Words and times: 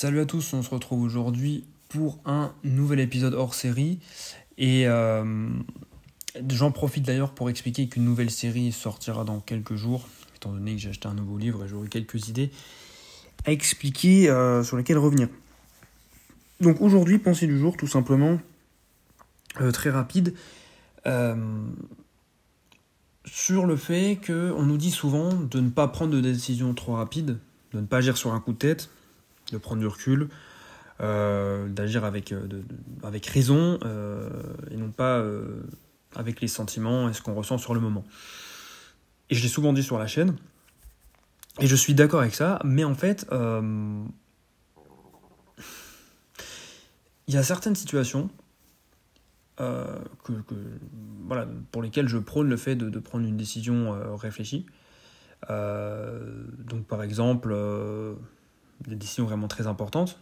Salut 0.00 0.20
à 0.20 0.24
tous, 0.24 0.54
on 0.54 0.62
se 0.62 0.70
retrouve 0.70 1.02
aujourd'hui 1.02 1.62
pour 1.90 2.20
un 2.24 2.54
nouvel 2.64 3.00
épisode 3.00 3.34
hors 3.34 3.52
série. 3.52 3.98
Et 4.56 4.88
euh, 4.88 5.50
j'en 6.48 6.70
profite 6.70 7.04
d'ailleurs 7.04 7.34
pour 7.34 7.50
expliquer 7.50 7.86
qu'une 7.86 8.06
nouvelle 8.06 8.30
série 8.30 8.72
sortira 8.72 9.24
dans 9.24 9.40
quelques 9.40 9.74
jours, 9.74 10.08
étant 10.34 10.52
donné 10.52 10.74
que 10.74 10.80
j'ai 10.80 10.88
acheté 10.88 11.06
un 11.06 11.12
nouveau 11.12 11.36
livre 11.36 11.66
et 11.66 11.68
j'aurai 11.68 11.88
quelques 11.88 12.28
idées 12.28 12.50
à 13.44 13.52
expliquer 13.52 14.30
euh, 14.30 14.62
sur 14.62 14.78
lesquelles 14.78 14.96
revenir. 14.96 15.28
Donc 16.62 16.80
aujourd'hui, 16.80 17.18
pensée 17.18 17.46
du 17.46 17.58
jour, 17.58 17.76
tout 17.76 17.86
simplement, 17.86 18.40
euh, 19.60 19.70
très 19.70 19.90
rapide, 19.90 20.32
sur 23.26 23.66
le 23.66 23.76
fait 23.76 24.18
qu'on 24.26 24.62
nous 24.62 24.78
dit 24.78 24.92
souvent 24.92 25.34
de 25.34 25.60
ne 25.60 25.68
pas 25.68 25.88
prendre 25.88 26.12
de 26.14 26.22
décisions 26.22 26.72
trop 26.72 26.94
rapides, 26.94 27.36
de 27.74 27.80
ne 27.80 27.86
pas 27.86 27.98
agir 27.98 28.16
sur 28.16 28.32
un 28.32 28.40
coup 28.40 28.54
de 28.54 28.58
tête, 28.58 28.88
de 29.50 29.58
prendre 29.58 29.80
du 29.80 29.86
recul, 29.86 30.28
euh, 31.00 31.68
d'agir 31.68 32.04
avec, 32.04 32.32
euh, 32.32 32.46
raison 33.32 33.78
euh, 33.84 34.28
et 34.70 34.76
non 34.76 34.90
pas 34.90 35.24
avec 36.14 36.42
les 36.42 36.48
sentiments 36.48 37.08
et 37.08 37.14
ce 37.14 37.22
qu'on 37.22 37.34
ressent 37.34 37.56
sur 37.56 37.72
le 37.72 37.80
moment. 37.80 38.04
Et 39.30 39.34
je 39.34 39.42
l'ai 39.42 39.48
souvent 39.48 39.72
dit 39.72 39.82
sur 39.82 39.98
la 39.98 40.06
chaîne, 40.06 40.36
et 41.58 41.66
je 41.66 41.76
suis 41.76 41.94
d'accord 41.94 42.20
avec 42.20 42.34
ça, 42.34 42.58
mais 42.64 42.84
en 42.84 42.94
fait, 42.94 43.26
il 47.28 47.34
y 47.34 47.38
a 47.38 47.42
certaines 47.42 47.76
situations 47.76 48.28
pour 49.56 51.82
lesquelles 51.82 52.08
je 52.08 52.18
prône 52.18 52.50
le 52.50 52.56
fait 52.56 52.76
de 52.76 52.98
prendre 52.98 53.26
une 53.26 53.38
décision 53.38 54.16
réfléchie. 54.16 54.66
donc 55.48 56.84
par 56.88 57.02
exemple, 57.02 57.54
des 58.86 58.96
décisions 58.96 59.24
vraiment 59.24 59.48
très 59.48 59.66
importantes. 59.66 60.18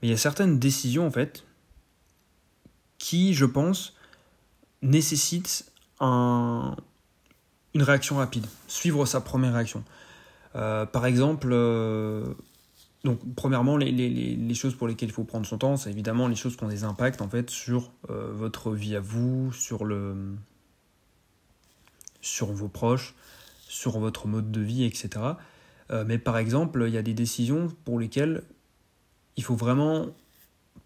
Mais 0.00 0.08
il 0.08 0.10
y 0.10 0.14
a 0.14 0.18
certaines 0.18 0.58
décisions, 0.58 1.06
en 1.06 1.10
fait, 1.10 1.44
qui, 2.98 3.34
je 3.34 3.44
pense, 3.44 3.94
nécessitent 4.82 5.70
un, 6.00 6.76
une 7.74 7.82
réaction 7.82 8.16
rapide, 8.16 8.46
suivre 8.68 9.06
sa 9.06 9.20
première 9.20 9.54
réaction. 9.54 9.84
Euh, 10.54 10.84
par 10.84 11.06
exemple, 11.06 11.48
euh, 11.52 12.34
donc 13.04 13.20
premièrement, 13.34 13.76
les, 13.76 14.54
choses 14.54 14.74
pour 14.74 14.86
lesquelles 14.86 15.08
il 15.08 15.12
faut 15.12 15.24
prendre 15.24 15.46
son 15.46 15.58
temps, 15.58 15.76
c'est 15.76 15.90
évidemment 15.90 16.28
les 16.28 16.36
choses 16.36 16.56
qui 16.56 16.64
ont 16.64 16.68
des 16.68 16.84
impacts 16.84 17.22
en 17.22 17.28
fait 17.28 17.50
sur 17.50 17.90
euh, 18.10 18.30
votre 18.32 18.72
vie 18.72 18.96
à 18.96 19.00
vous, 19.00 19.52
sur 19.52 19.84
vos 22.52 22.68
proches, 22.68 23.14
sur 23.68 23.98
votre 23.98 24.26
mode 24.28 24.50
de 24.50 24.60
vie, 24.60 24.84
etc. 24.84 25.08
Euh, 25.92 26.04
mais 26.06 26.18
par 26.18 26.38
exemple, 26.38 26.84
il 26.86 26.94
y 26.94 26.98
a 26.98 27.02
des 27.02 27.14
décisions 27.14 27.68
pour 27.84 27.98
lesquelles 27.98 28.42
il 29.36 29.44
faut 29.44 29.54
vraiment 29.54 30.06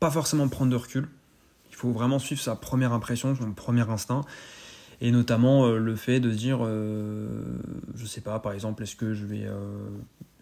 pas 0.00 0.10
forcément 0.10 0.48
prendre 0.48 0.70
de 0.70 0.76
recul. 0.76 1.08
Il 1.70 1.76
faut 1.76 1.92
vraiment 1.92 2.18
suivre 2.18 2.40
sa 2.40 2.56
première 2.56 2.92
impression, 2.92 3.34
son 3.34 3.52
premier 3.52 3.88
instinct. 3.88 4.22
Et 5.00 5.10
notamment 5.10 5.66
euh, 5.66 5.78
le 5.78 5.94
fait 5.94 6.20
de 6.20 6.30
dire, 6.30 6.58
euh, 6.62 7.60
je 7.94 8.06
sais 8.06 8.20
pas, 8.20 8.38
par 8.40 8.52
exemple, 8.52 8.82
est-ce 8.82 8.96
que 8.96 9.14
je 9.14 9.26
vais, 9.26 9.46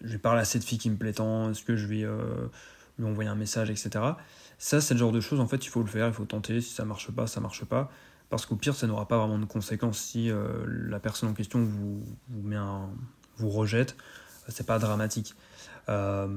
je 0.03 0.11
vais 0.11 0.17
parler 0.17 0.41
à 0.41 0.45
cette 0.45 0.63
fille 0.63 0.77
qui 0.77 0.89
me 0.89 0.95
plaît 0.95 1.13
tant, 1.13 1.51
est-ce 1.51 1.63
que 1.63 1.75
je 1.75 1.87
vais 1.87 2.07
lui 2.97 3.05
envoyer 3.05 3.29
un 3.29 3.35
message, 3.35 3.69
etc. 3.69 3.89
Ça, 4.57 4.79
c'est 4.79 4.93
le 4.93 4.99
genre 4.99 5.11
de 5.11 5.19
choses, 5.19 5.41
en 5.41 5.47
fait, 5.47 5.65
il 5.65 5.69
faut 5.69 5.81
le 5.81 5.87
faire, 5.87 6.07
il 6.07 6.13
faut 6.13 6.25
tenter. 6.25 6.61
Si 6.61 6.73
ça 6.73 6.85
marche 6.85 7.11
pas, 7.11 7.27
ça 7.27 7.41
marche 7.41 7.65
pas. 7.65 7.91
Parce 8.29 8.45
qu'au 8.45 8.55
pire, 8.55 8.75
ça 8.75 8.87
n'aura 8.87 9.07
pas 9.07 9.17
vraiment 9.17 9.37
de 9.37 9.45
conséquences 9.45 9.99
si 9.99 10.31
la 10.67 10.99
personne 10.99 11.29
en 11.29 11.33
question 11.33 11.63
vous, 11.63 12.01
vous 13.37 13.49
rejette 13.49 13.95
c'est 14.47 14.65
pas 14.65 14.79
dramatique. 14.79 15.35
Euh, 15.89 16.27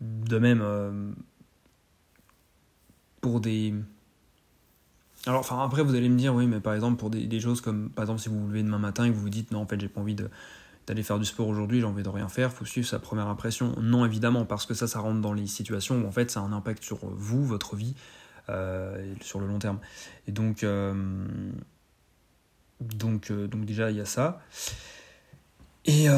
de 0.00 0.38
même, 0.38 0.60
euh, 0.62 1.10
pour 3.20 3.40
des. 3.40 3.74
Alors, 5.26 5.40
enfin, 5.40 5.62
après, 5.62 5.82
vous 5.82 5.94
allez 5.94 6.08
me 6.08 6.16
dire, 6.16 6.34
oui, 6.34 6.46
mais 6.46 6.60
par 6.60 6.74
exemple, 6.74 6.98
pour 6.98 7.10
des, 7.10 7.40
choses 7.40 7.60
comme, 7.60 7.90
par 7.90 8.04
exemple, 8.04 8.20
si 8.20 8.30
vous 8.30 8.40
vous 8.40 8.48
levez 8.48 8.62
demain 8.62 8.78
matin 8.78 9.04
et 9.04 9.10
que 9.10 9.14
vous 9.14 9.20
vous 9.20 9.28
dites, 9.28 9.50
non, 9.50 9.60
en 9.60 9.66
fait, 9.66 9.78
j'ai 9.78 9.88
pas 9.88 10.00
envie 10.00 10.16
d'aller 10.86 11.02
faire 11.02 11.18
du 11.18 11.26
sport 11.26 11.46
aujourd'hui, 11.46 11.80
j'ai 11.80 11.86
envie 11.86 12.02
de 12.02 12.08
rien 12.08 12.28
faire, 12.28 12.52
faut 12.52 12.64
suivre 12.64 12.88
sa 12.88 12.98
première 12.98 13.26
impression. 13.26 13.74
Non, 13.82 14.06
évidemment, 14.06 14.46
parce 14.46 14.64
que 14.64 14.72
ça, 14.72 14.86
ça 14.88 15.00
rentre 15.00 15.20
dans 15.20 15.34
les 15.34 15.46
situations 15.46 16.02
où, 16.02 16.06
en 16.06 16.12
fait, 16.12 16.30
ça 16.30 16.40
a 16.40 16.42
un 16.42 16.52
impact 16.52 16.82
sur 16.82 16.98
vous, 17.02 17.44
votre 17.44 17.76
vie, 17.76 17.94
euh, 18.48 19.14
sur 19.20 19.40
le 19.40 19.46
long 19.46 19.58
terme. 19.58 19.78
Et 20.26 20.32
donc, 20.32 20.64
donc, 22.80 23.30
donc 23.30 23.64
déjà, 23.66 23.90
il 23.90 23.98
y 23.98 24.00
a 24.00 24.06
ça. 24.06 24.40
Et 25.84 26.08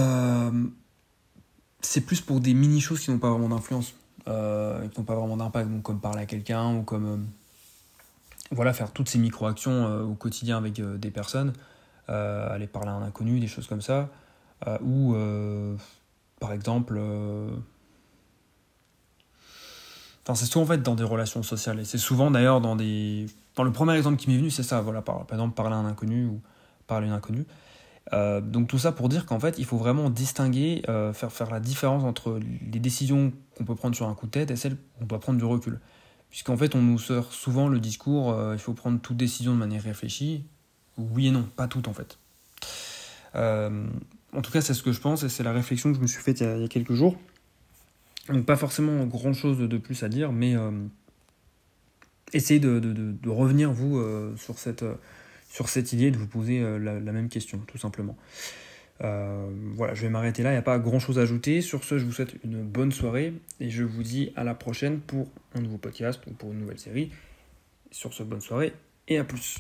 c'est 1.83 2.03
plus 2.03 2.21
pour 2.21 2.41
des 2.41 2.55
mini-choses 2.55 3.01
qui 3.01 3.11
n'ont 3.11 3.19
pas 3.19 3.31
vraiment 3.31 3.49
d'influence, 3.49 3.95
euh, 4.29 4.87
qui 4.89 4.99
n'ont 4.99 5.05
pas 5.05 5.17
vraiment 5.17 5.37
d'impact, 5.37 5.69
donc 5.69 5.83
comme 5.83 6.01
parler 6.01 6.23
à 6.23 6.27
quelqu'un 6.27 6.75
ou 6.77 6.83
comme 6.83 7.07
euh, 7.07 7.17
voilà, 8.53 8.73
faire 8.73 8.93
toutes 8.93 9.09
ces 9.09 9.19
micro-actions 9.19 9.73
euh, 9.73 10.03
au 10.03 10.15
quotidien 10.15 10.57
avec 10.57 10.81
des 10.81 11.11
personnes, 11.11 11.53
aller 12.09 12.67
parler 12.67 12.91
à 12.91 12.93
un 12.93 13.03
inconnu, 13.03 13.41
des 13.41 13.49
choses 13.49 13.67
comme 13.67 13.81
ça, 13.81 14.11
ou 14.83 15.17
par 16.41 16.53
exemple. 16.53 17.01
Enfin, 20.25 20.35
c'est 20.35 20.47
souvent 20.47 20.65
en 20.65 20.69
fait 20.69 20.83
dans 20.83 20.95
des 20.95 21.05
relations 21.05 21.43
sociales, 21.43 21.81
et 21.81 21.85
c'est 21.85 21.99
souvent 21.99 22.31
d'ailleurs 22.31 22.61
dans 22.61 22.77
des. 22.77 23.27
Dans 23.57 23.65
le 23.65 23.73
premier 23.73 23.97
exemple 23.97 24.17
qui 24.17 24.31
m'est 24.31 24.37
venu, 24.37 24.51
c'est 24.51 24.63
ça, 24.63 24.81
voilà, 24.81 25.03
par, 25.03 25.27
par 25.27 25.39
exemple 25.39 25.55
parler 25.55 25.75
à 25.75 25.79
un 25.79 25.87
inconnu 25.87 26.27
ou 26.27 26.41
parler 26.87 27.09
à 27.09 27.13
un 27.13 27.17
inconnu. 27.17 27.47
Euh, 28.15 28.41
donc 28.41 28.69
tout 28.69 28.79
ça 28.79 28.93
pour 28.93 29.09
dire 29.09 29.27
qu'en 29.27 29.41
fait, 29.41 29.59
il 29.59 29.65
faut 29.65 29.79
vraiment 29.79 30.11
distinguer, 30.11 30.83
euh, 30.89 31.13
faire, 31.13 31.33
faire 31.33 31.51
la 31.51 31.61
différence 31.61 32.05
entre 32.05 32.39
les 32.73 32.79
décisions 32.79 33.33
qu'on 33.57 33.65
peut 33.65 33.75
prendre 33.75 33.97
sur 33.97 34.09
un 34.09 34.15
coup 34.15 34.27
de 34.27 34.33
tête 34.33 34.51
et 34.51 34.57
celles 34.57 34.77
qu'on 34.99 35.07
doit 35.07 35.21
prendre 35.21 35.39
du 35.39 35.45
recul. 35.45 35.81
Puisqu'en 36.31 36.57
fait, 36.57 36.75
on 36.75 36.83
nous 36.83 36.99
sort 36.99 37.33
souvent 37.33 37.69
le 37.69 37.79
discours, 37.79 38.33
euh, 38.33 38.55
il 38.55 38.59
faut 38.59 38.75
prendre 38.75 39.01
toute 39.01 39.17
décision 39.17 39.53
de 39.53 39.59
manière 39.59 39.83
réfléchie. 39.83 40.45
Oui 40.99 41.29
et 41.29 41.31
non, 41.31 41.45
pas 41.57 41.69
toute 41.69 41.89
en 41.89 41.95
fait. 41.95 42.19
en 43.35 44.43
tout 44.43 44.51
cas, 44.51 44.61
c'est 44.61 44.75
ce 44.75 44.83
que 44.83 44.93
je 44.93 45.01
pense 45.01 45.23
et 45.23 45.31
c'est 45.31 45.43
la 45.43 45.53
réflexion 45.53 45.91
que 45.91 45.97
je 45.97 46.03
me 46.03 46.07
suis 46.07 46.23
faite 46.23 46.41
il 46.41 46.47
y 46.47 46.65
a, 46.65 46.69
quelques 46.69 46.93
jours. 46.93 47.17
Donc 48.29 48.45
pas 48.45 48.57
forcément 48.57 49.05
grand 49.07 49.33
chose 49.33 49.59
de 49.59 49.79
plus 49.79 50.03
à 50.03 50.11
dire, 50.11 50.33
mais 50.33 50.55
essayez 52.35 52.61
de, 52.61 53.17
revenir 53.27 53.73
vous 53.73 54.03
sur 54.37 54.59
cette 54.59 54.85
sur 55.53 55.69
cette 55.69 55.93
idée 55.93 56.11
de 56.11 56.17
vous 56.17 56.27
poser 56.27 56.61
euh, 56.63 56.79
la, 56.79 57.13
même 57.13 57.29
question, 57.29 57.59
tout 57.67 57.77
simplement. 57.77 58.17
Euh, 59.03 59.51
voilà, 59.75 59.93
je 59.93 60.01
vais 60.01 60.09
m'arrêter 60.09 60.43
là, 60.43 60.49
il 60.49 60.55
n'y 60.55 60.59
a 60.59 60.63
pas 60.63 60.79
grand 60.79 60.99
chose 60.99 61.19
à 61.19 61.23
ajouter. 61.23 61.61
Sur 61.61 61.85
ce, 61.85 61.99
je 61.99 62.07
vous 62.07 62.13
souhaite 62.13 62.35
une 62.43 62.63
bonne 62.63 62.91
soirée 62.91 63.35
et 63.61 63.69
je 63.69 63.85
vous 63.85 64.03
dis 64.03 64.33
à 64.35 64.45
la 64.45 64.55
prochaine 64.55 65.01
pour 65.01 65.29
un 65.55 65.61
nouveau 65.61 65.77
podcast 65.77 66.23
ou 66.27 66.31
pour 66.31 66.53
une 66.53 66.61
nouvelle 66.61 66.79
série. 66.79 67.11
Sur 67.91 68.15
ce, 68.15 68.23
bonne 68.23 68.41
soirée 68.41 68.73
et 69.09 69.19
à 69.19 69.25
plus. 69.25 69.43